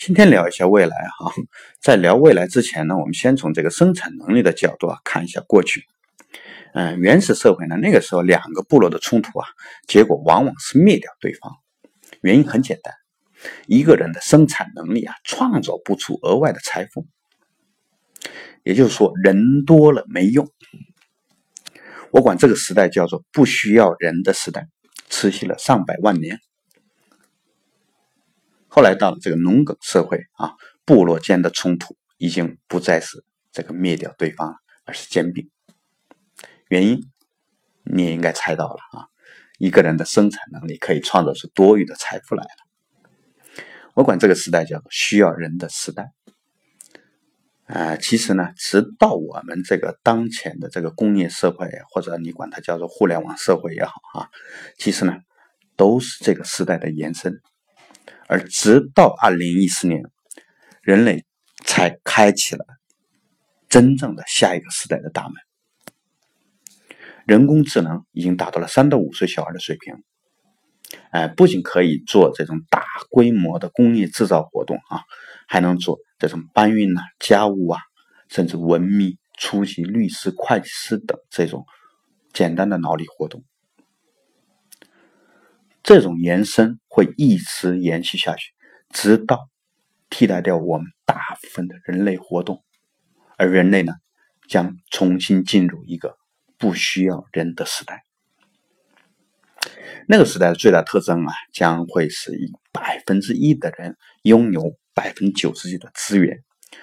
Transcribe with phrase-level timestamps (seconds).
[0.00, 1.30] 今天聊一下未来哈，
[1.78, 5.84] 在聊未来之前呢，我们先从这个生产能力的角度啊看一下过去。
[6.72, 9.46] 嗯，原始社会呢，那个时候两个部落的冲突啊，
[9.86, 11.52] 结果往往是灭掉对方。
[12.22, 12.94] 原因很简单，
[13.66, 17.06] 一个人的生产能力啊，创造不出额外的财富。
[18.62, 20.48] 也就是说，人多了没用。
[22.10, 24.66] 我管这个时代叫做不需要人的时代，
[25.10, 26.38] 持续了上百万年。
[28.70, 34.54] 后来到了这个农耕社会啊，部落间的冲突已经不再是这个灭掉对方，
[34.84, 35.50] 而是兼并。
[36.68, 37.02] 原因
[37.82, 39.10] 你也应该猜到了啊，
[39.58, 43.62] 一个人的生产能力可以创造出多余的财富来了。
[43.94, 46.12] 我管这个时代叫需要人的时代。
[47.64, 54.30] 啊，其实呢，直到我们这个当前的这个工业社会，或者你管它叫做互联网社会也好啊，
[54.76, 55.16] 其实呢，
[55.76, 57.40] 都是这个时代的延伸。
[58.30, 60.04] 而直到二零一四年，
[60.82, 61.24] 人类
[61.64, 62.64] 才开启了
[63.68, 65.32] 真正的下一个时代的大门。
[67.26, 69.96] 人工智能已经达到了三到五岁小孩的水平，
[71.10, 75.02] 哎，不仅可以做这种大规模的工业制造活动啊，
[75.48, 75.98] 还能做。
[76.16, 77.80] 这种搬运呐、家务啊，
[78.28, 81.66] 甚至文秘、初级律师、会计师等这种
[82.32, 83.42] 简单的脑力活动，
[85.82, 88.52] 这种延伸会一直延续下去，
[88.90, 89.48] 直到
[90.10, 92.62] 替代掉我们大部分的人类活动，
[93.38, 93.94] 而人类呢，
[94.46, 96.18] 将重新进入一个
[96.58, 98.04] 不需要人的时代。
[100.06, 104.78] 那个时代的最大特征啊，将会是以百分之一的人拥有。
[104.92, 106.42] 百分之九十九的资源，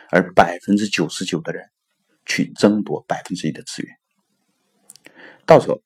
[0.09, 1.69] 而百分之九十九的人
[2.25, 3.95] 去争夺百分之一的资源，
[5.45, 5.83] 到时候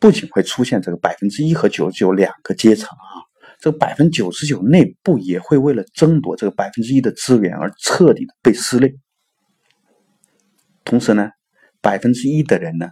[0.00, 3.24] 不仅会出现这个百分之一和九十九两个阶层啊，
[3.58, 8.94] 这个百分之九十九内部也会为了争夺这个百分之一的资源而彻底的被撕裂。
[10.84, 11.30] 同时呢，
[11.80, 12.90] 百分之一的人呢，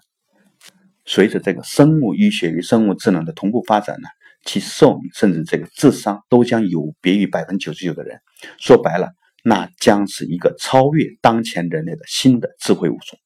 [1.05, 4.09] 随着这个生物医学与生物智能的同步发展呢。
[4.45, 8.21] 其寿命甚至这个智商都将有别于百分之九十九的人。
[8.61, 9.11] 说白了，
[9.43, 13.19] 那将是一个超越当前人类的新的智慧物种。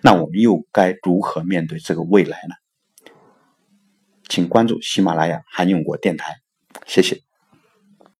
[0.00, 2.54] 那我们又该如何面对这个未来呢？
[4.28, 6.40] 请关注喜马拉雅韩永国电台，
[6.86, 7.20] 谢谢。